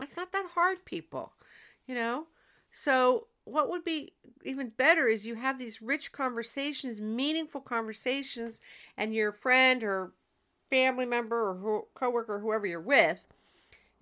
[0.02, 1.32] It's not that hard, people,
[1.86, 2.26] you know?
[2.72, 4.12] So, what would be
[4.44, 8.60] even better is you have these rich conversations, meaningful conversations,
[8.98, 10.12] and your friend or
[10.72, 13.26] family member or co- coworker, whoever you're with,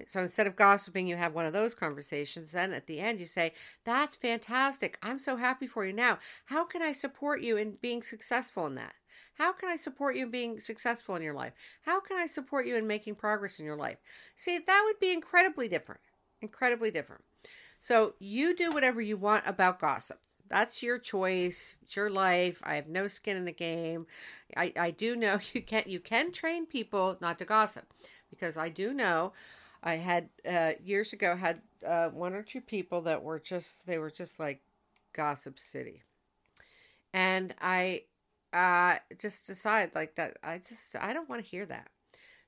[0.06, 2.52] so instead of gossiping, you have one of those conversations.
[2.52, 3.52] Then at the end, you say,
[3.85, 4.98] That's fantastic.
[5.02, 6.18] I'm so happy for you now.
[6.46, 8.94] How can I support you in being successful in that?
[9.35, 11.52] How can I support you in being successful in your life?
[11.83, 13.98] How can I support you in making progress in your life?
[14.37, 16.00] See, that would be incredibly different.
[16.40, 17.24] Incredibly different.
[17.78, 20.20] So you do whatever you want about gossip.
[20.50, 21.76] That's your choice.
[21.82, 22.60] It's your life.
[22.64, 24.06] I have no skin in the game.
[24.56, 27.86] I, I do know you can you can train people not to gossip
[28.30, 29.32] because I do know
[29.82, 33.98] I had uh, years ago had uh, one or two people that were just they
[33.98, 34.60] were just like
[35.12, 36.02] gossip city,
[37.14, 38.02] and I
[38.52, 41.88] uh, just decided like that I just I don't want to hear that.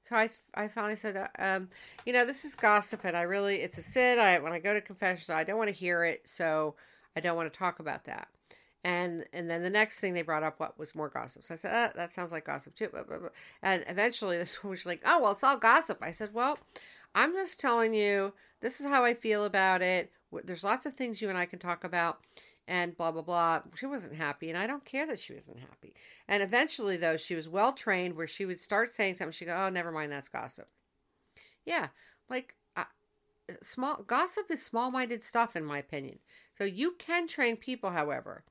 [0.08, 1.68] So I, I finally said, uh, um,
[2.04, 4.18] you know, this is gossip, and I really it's a sin.
[4.18, 6.74] I when I go to confession, I don't want to hear it, so
[7.16, 8.28] I don't want to talk about that.
[8.84, 11.44] And and then the next thing they brought up what was more gossip.
[11.44, 12.90] So I said, uh, that sounds like gossip too.
[13.62, 15.98] And eventually this one was like, oh well, it's all gossip.
[16.02, 16.58] I said, well,
[17.14, 20.10] I'm just telling you, this is how I feel about it.
[20.44, 22.20] There's lots of things you and I can talk about,
[22.66, 23.60] and blah, blah, blah.
[23.78, 25.94] She wasn't happy, and I don't care that she wasn't happy.
[26.26, 29.32] And eventually, though, she was well trained where she would start saying something.
[29.32, 30.68] She'd go, Oh, never mind, that's gossip.
[31.66, 31.88] Yeah,
[32.30, 32.54] like
[33.60, 36.18] small gossip is small minded stuff, in my opinion.
[36.58, 38.44] So you can train people, however,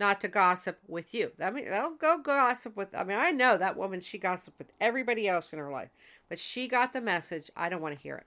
[0.00, 1.32] not to gossip with you.
[1.40, 2.94] I mean, they'll go gossip with.
[2.94, 4.00] I mean, I know that woman.
[4.00, 5.90] She gossiped with everybody else in her life,
[6.28, 7.50] but she got the message.
[7.56, 8.26] I don't want to hear it.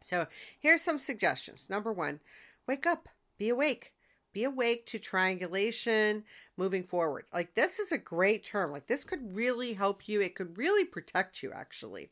[0.00, 0.26] So
[0.58, 1.68] here's some suggestions.
[1.70, 2.20] Number one,
[2.66, 3.92] wake up, be awake.
[4.36, 6.22] Be awake to triangulation
[6.58, 7.24] moving forward.
[7.32, 8.70] Like, this is a great term.
[8.70, 10.20] Like, this could really help you.
[10.20, 12.10] It could really protect you, actually,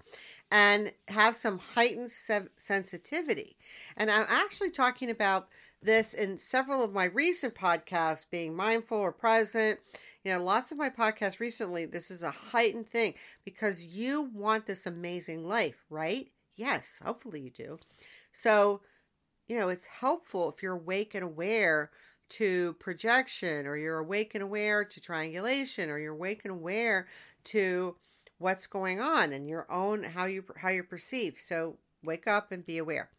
[0.50, 3.58] and have some heightened se- sensitivity.
[3.98, 5.48] And I'm actually talking about
[5.82, 9.78] this in several of my recent podcasts, being mindful or present.
[10.24, 13.12] You know, lots of my podcasts recently, this is a heightened thing
[13.44, 16.30] because you want this amazing life, right?
[16.56, 17.78] Yes, hopefully you do.
[18.32, 18.80] So,
[19.46, 21.90] you know, it's helpful if you're awake and aware
[22.30, 27.06] to projection or you're awake and aware to triangulation or you're awake and aware
[27.44, 27.96] to
[28.38, 31.38] what's going on and your own how you how you're perceived.
[31.38, 33.10] So, wake up and be aware.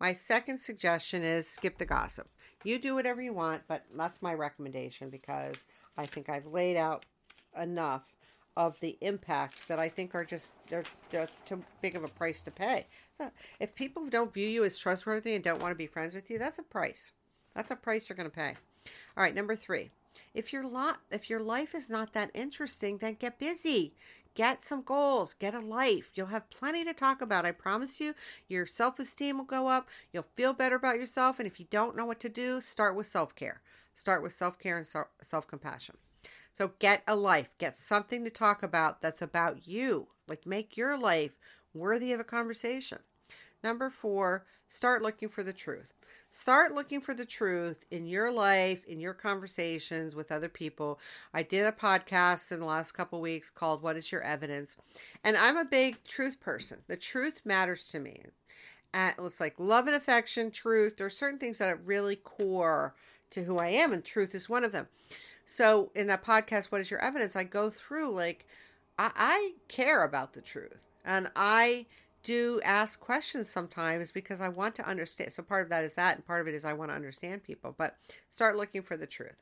[0.00, 2.28] My second suggestion is skip the gossip.
[2.64, 5.64] You do whatever you want, but that's my recommendation because
[5.96, 7.06] I think I've laid out
[7.58, 8.02] enough
[8.56, 12.42] of the impacts that I think are just they're just too big of a price
[12.42, 12.86] to pay.
[13.60, 16.38] If people don't view you as trustworthy and don't want to be friends with you,
[16.38, 17.12] that's a price.
[17.56, 18.54] That's a price you're going to pay.
[19.16, 19.90] All right, number 3.
[20.34, 23.94] If your lot if your life is not that interesting, then get busy.
[24.34, 26.10] Get some goals, get a life.
[26.14, 27.46] You'll have plenty to talk about.
[27.46, 28.14] I promise you,
[28.48, 29.88] your self esteem will go up.
[30.12, 31.38] You'll feel better about yourself.
[31.38, 33.62] And if you don't know what to do, start with self care.
[33.94, 34.86] Start with self care and
[35.22, 35.96] self compassion.
[36.52, 40.08] So get a life, get something to talk about that's about you.
[40.28, 41.32] Like make your life
[41.72, 42.98] worthy of a conversation.
[43.64, 45.94] Number four, start looking for the truth.
[46.36, 51.00] Start looking for the truth in your life, in your conversations with other people.
[51.32, 54.76] I did a podcast in the last couple weeks called What is Your Evidence?
[55.24, 56.82] And I'm a big truth person.
[56.88, 58.20] The truth matters to me.
[58.92, 60.98] It's like love and affection, truth.
[60.98, 62.94] There are certain things that are really core
[63.30, 64.88] to who I am, and truth is one of them.
[65.46, 67.34] So in that podcast, What is Your Evidence?
[67.34, 68.46] I go through like,
[68.98, 70.84] I, I care about the truth.
[71.02, 71.86] And I
[72.26, 75.32] do ask questions sometimes because I want to understand.
[75.32, 77.44] So part of that is that, and part of it is I want to understand
[77.44, 77.72] people.
[77.78, 77.96] But
[78.28, 79.36] start looking for the truth.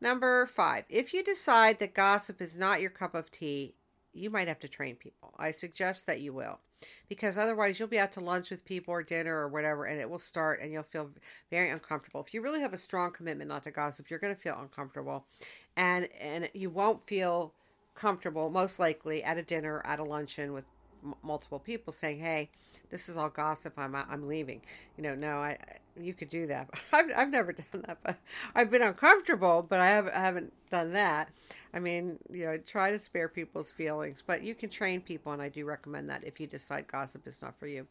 [0.00, 3.74] Number five, if you decide that gossip is not your cup of tea,
[4.12, 5.32] you might have to train people.
[5.38, 6.58] I suggest that you will
[7.08, 10.10] because otherwise you'll be out to lunch with people or dinner or whatever and it
[10.10, 11.10] will start and you'll feel
[11.50, 12.20] very uncomfortable.
[12.20, 15.24] If you really have a strong commitment not to gossip, you're going to feel uncomfortable
[15.76, 17.52] and and you won't feel
[17.94, 20.64] comfortable most likely at a dinner, at a luncheon with
[21.22, 22.50] multiple people saying, "Hey,
[22.90, 23.74] this is all gossip.
[23.76, 24.60] I'm I'm leaving."
[24.96, 25.58] You know, no, I
[26.00, 26.68] you could do that.
[26.92, 28.16] I've I've never done that, but
[28.54, 31.28] I've been uncomfortable, but I haven't I haven't done that.
[31.74, 35.42] I mean, you know, try to spare people's feelings, but you can train people, and
[35.42, 37.86] I do recommend that if you decide gossip is not for you.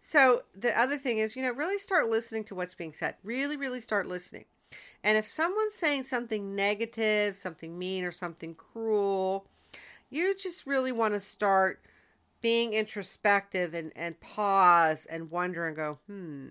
[0.00, 3.16] So the other thing is, you know, really start listening to what's being said.
[3.22, 4.46] Really, really start listening.
[5.02, 9.46] And if someone's saying something negative, something mean, or something cruel,
[10.10, 11.80] you just really want to start
[12.40, 16.48] being introspective and, and pause and wonder and go, hmm,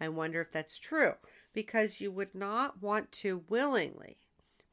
[0.00, 1.14] I wonder if that's true.
[1.52, 4.16] Because you would not want to willingly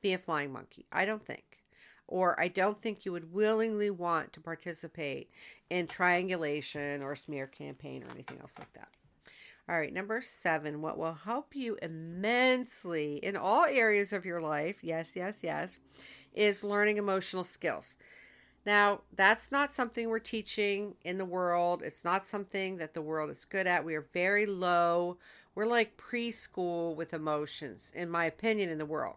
[0.01, 0.85] be a flying monkey.
[0.91, 1.59] I don't think.
[2.07, 5.29] Or I don't think you would willingly want to participate
[5.69, 8.89] in triangulation or smear campaign or anything else like that.
[9.69, 14.83] All right, number seven, what will help you immensely in all areas of your life,
[14.83, 15.77] yes, yes, yes,
[16.33, 17.95] is learning emotional skills.
[18.65, 21.81] Now, that's not something we're teaching in the world.
[21.83, 23.83] It's not something that the world is good at.
[23.83, 25.17] We are very low.
[25.55, 29.15] We're like preschool with emotions, in my opinion, in the world.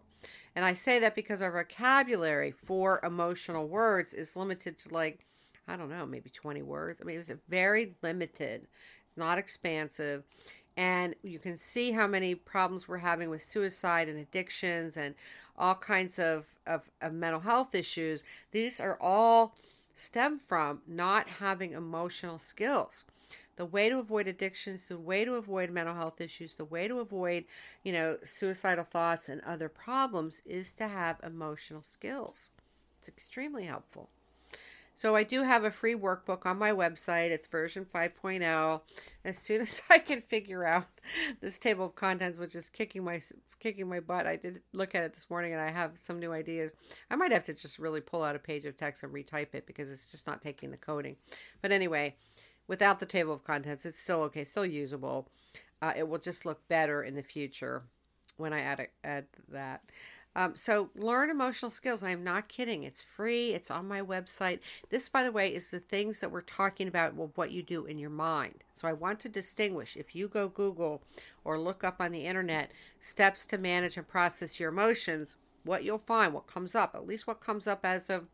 [0.55, 5.25] And I say that because our vocabulary for emotional words is limited to like,
[5.67, 6.99] I don't know, maybe 20 words.
[7.01, 8.67] I mean, it was very limited,
[9.07, 10.23] it's not expansive.
[10.77, 15.15] And you can see how many problems we're having with suicide and addictions and
[15.57, 18.23] all kinds of, of, of mental health issues.
[18.51, 19.55] These are all
[19.93, 23.05] stem from not having emotional skills
[23.55, 26.99] the way to avoid addictions, the way to avoid mental health issues, the way to
[26.99, 27.45] avoid,
[27.83, 32.51] you know, suicidal thoughts and other problems is to have emotional skills.
[32.99, 34.09] It's extremely helpful.
[34.95, 37.29] So I do have a free workbook on my website.
[37.29, 38.81] It's version 5.0.
[39.25, 40.87] As soon as I can figure out
[41.41, 43.21] this table of contents, which is kicking my
[43.59, 46.31] kicking my butt, I did look at it this morning and I have some new
[46.31, 46.71] ideas.
[47.09, 49.65] I might have to just really pull out a page of text and retype it
[49.65, 51.17] because it's just not taking the coding.
[51.61, 52.15] But anyway,
[52.67, 55.29] without the table of contents, it's still okay, still usable.
[55.81, 57.83] Uh, it will just look better in the future
[58.37, 59.81] when I add add that.
[60.35, 62.03] Um, so learn emotional skills.
[62.03, 62.83] I am not kidding.
[62.83, 63.53] It's free.
[63.53, 64.59] It's on my website.
[64.89, 67.15] This, by the way, is the things that we're talking about.
[67.15, 68.63] Well, what you do in your mind.
[68.73, 69.95] So I want to distinguish.
[69.95, 71.01] If you go Google
[71.45, 75.99] or look up on the internet steps to manage and process your emotions, what you'll
[75.99, 78.25] find, what comes up, at least what comes up as of.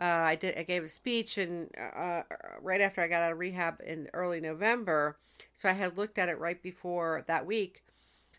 [0.00, 0.56] Uh, I did.
[0.56, 2.22] I gave a speech, and uh,
[2.60, 5.16] right after I got out of rehab in early November,
[5.56, 7.82] so I had looked at it right before that week,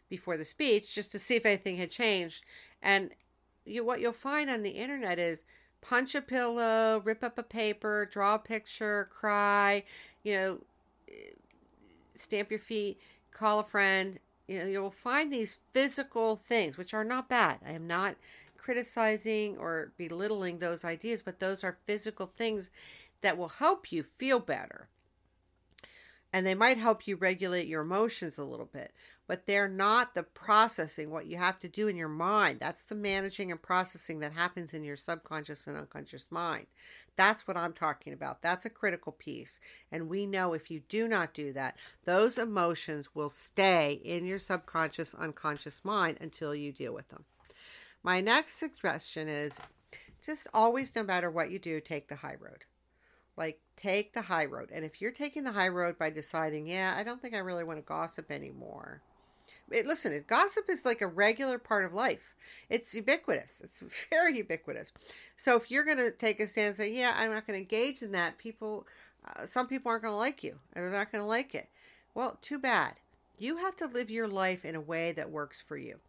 [0.10, 2.46] before the speech, just to see if anything had changed
[2.82, 3.12] and
[3.66, 5.44] you, what you'll find on the internet is
[5.82, 9.84] punch a pillow, rip up a paper, draw a picture, cry,
[10.24, 10.60] you know,
[12.16, 13.00] stamp your feet,
[13.32, 14.20] call a friend.
[14.48, 17.60] You know, you'll find these physical things, which are not bad.
[17.66, 18.16] I am not
[18.58, 22.70] criticizing or belittling those ideas, but those are physical things
[23.22, 24.88] that will help you feel better.
[26.32, 28.94] And they might help you regulate your emotions a little bit
[29.30, 32.60] but they're not the processing, what you have to do in your mind.
[32.60, 36.66] That's the managing and processing that happens in your subconscious and unconscious mind.
[37.16, 38.42] That's what I'm talking about.
[38.42, 39.60] That's a critical piece.
[39.92, 44.40] And we know if you do not do that, those emotions will stay in your
[44.40, 47.24] subconscious, unconscious mind until you deal with them.
[48.02, 49.60] My next suggestion is
[50.26, 52.66] just always, no matter what you do, take the high road.
[53.40, 54.70] Like, take the high road.
[54.72, 57.64] And if you're taking the high road by deciding, yeah, I don't think I really
[57.64, 59.02] want to gossip anymore,
[59.72, 62.36] it, listen, it, gossip is like a regular part of life.
[62.70, 63.62] It's ubiquitous.
[63.64, 64.92] It's very ubiquitous.
[65.38, 67.62] So if you're going to take a stand and say, "Yeah, I'm not going to
[67.62, 68.86] engage in that," people,
[69.26, 70.60] uh, some people aren't going to like you.
[70.74, 71.70] and They're not going to like it.
[72.14, 72.96] Well, too bad.
[73.38, 76.00] You have to live your life in a way that works for you.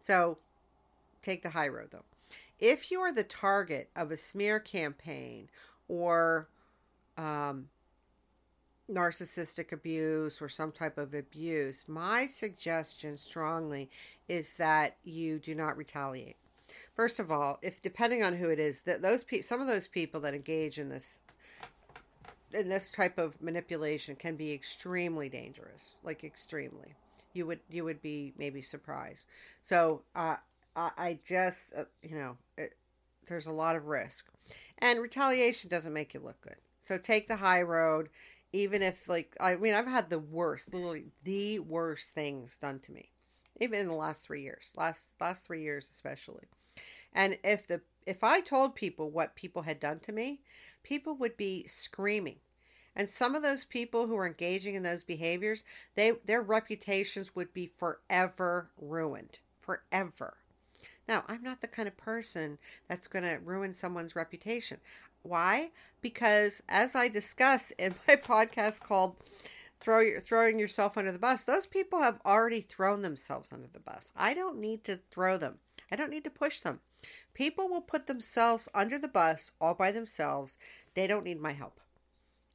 [0.00, 0.38] So
[1.22, 2.04] take the high road, though.
[2.58, 5.48] If you are the target of a smear campaign
[5.88, 6.48] or
[7.20, 7.66] um,
[8.90, 13.90] narcissistic abuse or some type of abuse, my suggestion strongly
[14.28, 16.36] is that you do not retaliate.
[16.94, 19.86] First of all, if depending on who it is, that those people, some of those
[19.86, 21.18] people that engage in this
[22.52, 26.94] in this type of manipulation can be extremely dangerous, like extremely.
[27.32, 29.26] You would you would be maybe surprised.
[29.62, 30.36] So uh,
[30.74, 32.76] I, I just uh, you know it,
[33.26, 34.26] there's a lot of risk,
[34.78, 36.56] and retaliation doesn't make you look good.
[36.90, 38.08] So take the high road
[38.52, 42.90] even if like I mean I've had the worst, literally the worst things done to
[42.90, 43.12] me,
[43.60, 46.48] even in the last three years, last last three years especially.
[47.12, 50.40] And if the if I told people what people had done to me,
[50.82, 52.40] people would be screaming.
[52.96, 55.62] And some of those people who are engaging in those behaviors,
[55.94, 59.38] they their reputations would be forever ruined.
[59.60, 60.38] Forever.
[61.10, 64.78] Now, I'm not the kind of person that's going to ruin someone's reputation.
[65.22, 65.70] Why?
[66.00, 69.16] Because as I discuss in my podcast called
[69.80, 73.80] Throw your, throwing yourself under the bus, those people have already thrown themselves under the
[73.80, 74.12] bus.
[74.14, 75.58] I don't need to throw them.
[75.90, 76.80] I don't need to push them.
[77.32, 80.58] People will put themselves under the bus all by themselves.
[80.92, 81.80] They don't need my help.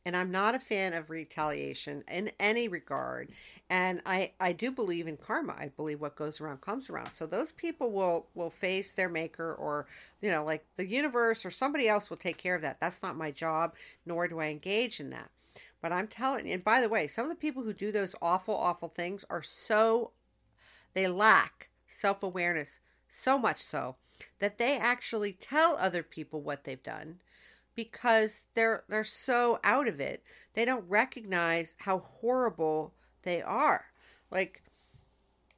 [0.05, 3.31] And I'm not a fan of retaliation in any regard.
[3.71, 5.55] And I, I do believe in karma.
[5.57, 7.11] I believe what goes around comes around.
[7.11, 9.87] So those people will will face their maker or
[10.21, 12.79] you know, like the universe or somebody else will take care of that.
[12.79, 13.75] That's not my job,
[14.05, 15.31] nor do I engage in that.
[15.81, 18.55] But I'm telling and by the way, some of the people who do those awful,
[18.55, 20.11] awful things are so
[20.93, 23.95] they lack self awareness so much so
[24.39, 27.19] that they actually tell other people what they've done
[27.75, 30.23] because they're they're so out of it.
[30.53, 33.85] They don't recognize how horrible they are.
[34.31, 34.63] Like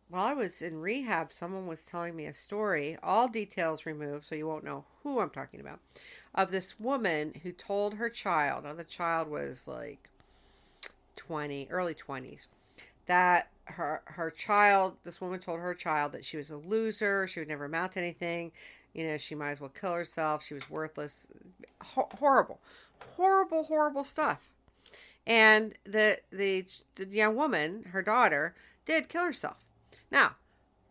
[0.09, 4.35] while I was in rehab, someone was telling me a story, all details removed, so
[4.35, 5.79] you won't know who I'm talking about,
[6.33, 10.09] of this woman who told her child, now the child was like
[11.17, 12.47] 20, early 20s,
[13.05, 17.41] that her her child, this woman told her child that she was a loser, she
[17.41, 18.53] would never amount to anything,
[18.93, 21.27] you know, she might as well kill herself, she was worthless,
[21.81, 22.59] Ho- horrible,
[23.15, 24.39] horrible, horrible stuff.
[25.25, 26.65] And the, the
[26.95, 29.57] the young woman, her daughter, did kill herself.
[30.09, 30.35] Now,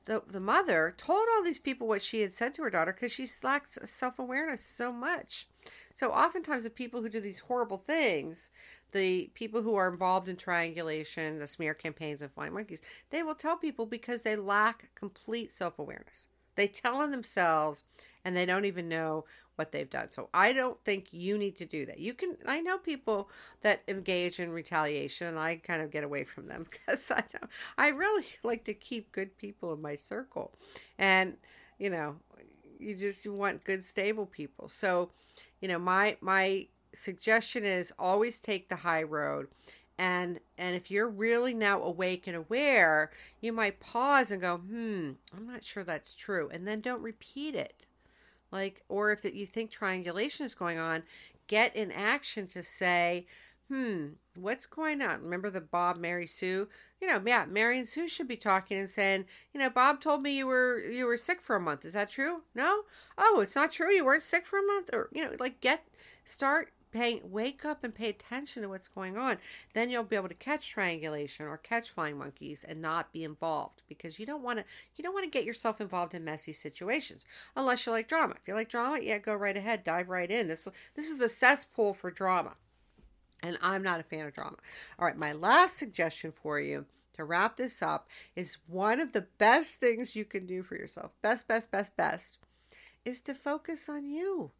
[0.06, 3.12] the the mother told all these people what she had said to her daughter because
[3.12, 5.46] she lacks self awareness so much.
[5.94, 8.50] So oftentimes the people who do these horrible things,
[8.92, 13.34] the people who are involved in triangulation, the smear campaigns and flying monkeys, they will
[13.34, 16.28] tell people because they lack complete self awareness.
[16.56, 17.84] They tell on themselves
[18.24, 19.24] and they don't even know
[19.56, 20.12] what they've done.
[20.12, 21.98] So I don't think you need to do that.
[21.98, 23.30] You can I know people
[23.62, 27.50] that engage in retaliation and I kind of get away from them because I don't,
[27.76, 30.52] I really like to keep good people in my circle.
[30.98, 31.36] And
[31.78, 32.16] you know,
[32.78, 34.68] you just you want good stable people.
[34.68, 35.10] So,
[35.60, 39.48] you know, my my suggestion is always take the high road
[39.98, 45.12] and and if you're really now awake and aware you might pause and go hmm
[45.34, 47.86] i'm not sure that's true and then don't repeat it.
[48.52, 51.02] Like or if it, you think triangulation is going on
[51.46, 53.26] get in action to say
[53.68, 55.22] hmm what's going on?
[55.22, 56.68] Remember the bob mary sue?
[57.00, 60.22] You know yeah mary and sue should be talking and saying you know bob told
[60.22, 61.84] me you were you were sick for a month.
[61.84, 62.42] Is that true?
[62.54, 62.82] No?
[63.18, 65.84] Oh it's not true you weren't sick for a month or you know like get
[66.24, 69.38] start pay, wake up and pay attention to what's going on.
[69.74, 73.82] Then you'll be able to catch triangulation or catch flying monkeys and not be involved
[73.88, 74.64] because you don't want to
[74.96, 77.24] you don't want to get yourself involved in messy situations
[77.54, 78.34] unless you like drama.
[78.40, 80.48] If you like drama, yeah, go right ahead, dive right in.
[80.48, 82.54] This this is the cesspool for drama.
[83.42, 84.56] And I'm not a fan of drama.
[84.98, 89.26] All right, my last suggestion for you to wrap this up is one of the
[89.38, 91.12] best things you can do for yourself.
[91.22, 92.38] Best, best, best, best
[93.04, 94.50] is to focus on you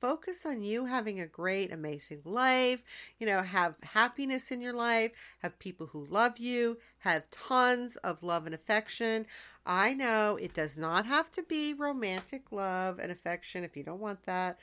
[0.00, 2.80] focus on you having a great, amazing life.
[3.18, 8.22] You know, have happiness in your life, have people who love you, have tons of
[8.22, 9.26] love and affection.
[9.64, 14.00] I know it does not have to be romantic love and affection if you don't
[14.00, 14.58] want that.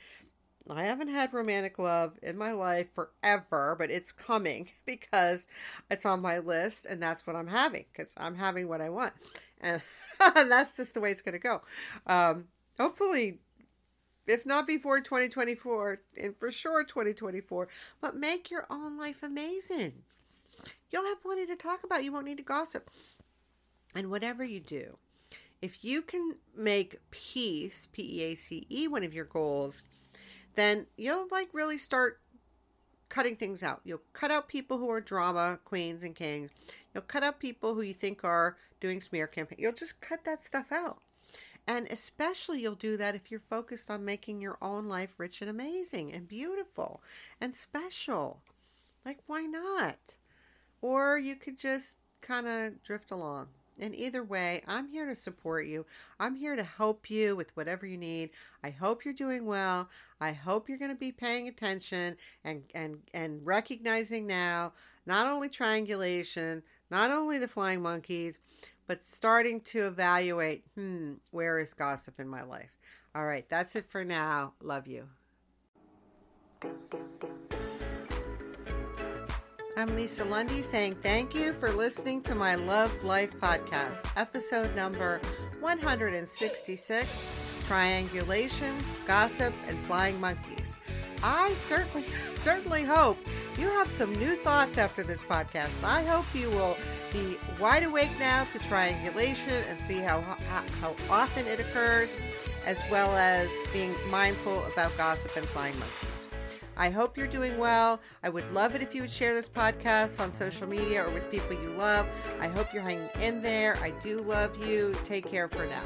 [0.70, 5.46] I haven't had romantic love in my life forever, but it's coming because
[5.90, 9.12] it's on my list and that's what I'm having because I'm having what I want.
[9.60, 9.82] And
[10.18, 11.62] that's just the way it's going to go.
[12.06, 12.44] Um,
[12.78, 13.40] hopefully,
[14.26, 17.68] if not before 2024, and for sure 2024,
[18.00, 19.92] but make your own life amazing.
[20.90, 22.04] You'll have plenty to talk about.
[22.04, 22.90] You won't need to gossip.
[23.94, 24.96] And whatever you do,
[25.62, 29.82] if you can make peace, P E A C E, one of your goals,
[30.54, 32.20] then you'll like really start
[33.08, 33.80] cutting things out.
[33.84, 36.50] You'll cut out people who are drama queens and kings.
[36.92, 39.58] You'll cut out people who you think are doing smear campaign.
[39.60, 40.98] You'll just cut that stuff out.
[41.66, 45.50] And especially you'll do that if you're focused on making your own life rich and
[45.50, 47.02] amazing and beautiful
[47.40, 48.40] and special.
[49.04, 49.98] Like, why not?
[50.82, 53.48] Or you could just kind of drift along.
[53.80, 55.84] And either way, I'm here to support you.
[56.20, 58.30] I'm here to help you with whatever you need.
[58.62, 59.88] I hope you're doing well.
[60.20, 64.74] I hope you're going to be paying attention and and and recognizing now
[65.06, 68.38] not only triangulation, not only the flying monkeys,
[68.86, 72.70] but starting to evaluate hmm, where is gossip in my life?
[73.14, 74.54] All right, that's it for now.
[74.60, 75.08] Love you.
[79.76, 85.20] I'm Lisa Lundy saying thank you for listening to my Love Life podcast, episode number
[85.60, 88.76] 166 Triangulation,
[89.06, 90.78] Gossip, and Flying Monkeys.
[91.22, 92.06] I certainly,
[92.36, 93.16] certainly hope
[93.58, 95.82] you have some new thoughts after this podcast.
[95.84, 96.76] I hope you will
[97.12, 102.16] be wide awake now to triangulation and see how, how, how often it occurs,
[102.66, 106.28] as well as being mindful about gossip and flying monkeys.
[106.76, 108.00] I hope you're doing well.
[108.22, 111.30] I would love it if you would share this podcast on social media or with
[111.30, 112.06] people you love.
[112.40, 113.76] I hope you're hanging in there.
[113.76, 114.94] I do love you.
[115.04, 115.82] Take care for now.